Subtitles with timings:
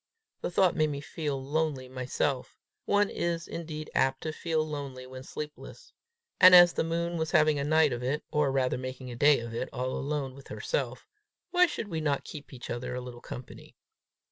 [0.41, 5.21] The thought made me feel lonely myself: one is indeed apt to feel lonely when
[5.21, 5.93] sleepless;
[6.39, 9.39] and as the moon was having a night of it, or rather making a day
[9.39, 11.05] of it, all alone with herself,
[11.51, 13.75] why should we not keep each other a little company?